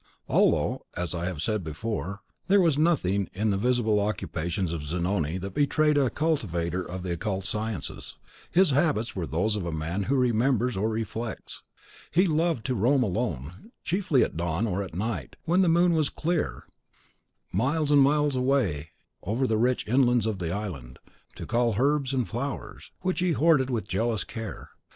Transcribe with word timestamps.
Although, 0.27 0.87
as 0.97 1.13
I 1.13 1.25
have 1.25 1.63
before 1.63 2.21
said, 2.23 2.35
there 2.47 2.59
was 2.59 2.75
nothing 2.75 3.29
in 3.33 3.51
the 3.51 3.55
visible 3.57 3.99
occupations 3.99 4.73
of 4.73 4.81
Zanoni 4.83 5.37
that 5.37 5.53
betrayed 5.53 5.95
a 5.95 6.09
cultivator 6.09 6.81
of 6.83 7.03
the 7.03 7.11
occult 7.13 7.43
sciences, 7.43 8.15
his 8.49 8.71
habits 8.71 9.15
were 9.15 9.27
those 9.27 9.55
of 9.55 9.63
a 9.63 9.71
man 9.71 10.01
who 10.05 10.15
remembers 10.15 10.75
or 10.75 10.89
reflects. 10.89 11.61
He 12.09 12.25
loved 12.25 12.65
to 12.65 12.73
roam 12.73 13.03
alone, 13.03 13.69
chiefly 13.83 14.23
at 14.23 14.35
dawn, 14.35 14.65
or 14.65 14.81
at 14.81 14.95
night, 14.95 15.35
when 15.45 15.61
the 15.61 15.67
moon 15.69 15.93
was 15.93 16.09
clear 16.09 16.63
(especially 16.63 16.65
in 16.65 16.65
each 16.65 16.65
month, 16.65 16.97
at 16.97 17.03
its 17.03 17.09
rise 17.51 17.51
and 17.51 17.53
full), 17.53 17.57
miles 17.59 17.91
and 17.91 18.01
miles 18.01 18.35
away 18.35 18.89
over 19.21 19.45
the 19.45 19.57
rich 19.59 19.85
inlands 19.85 20.25
of 20.25 20.39
the 20.39 20.51
island, 20.51 20.97
and 20.97 20.99
to 21.35 21.45
cull 21.45 21.75
herbs 21.77 22.11
and 22.11 22.27
flowers, 22.27 22.89
which 23.01 23.19
he 23.19 23.33
hoarded 23.33 23.69
with 23.69 23.87
jealous 23.87 24.23
care. 24.23 24.71